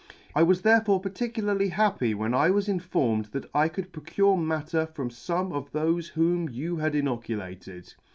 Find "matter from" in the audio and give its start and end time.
4.35-5.11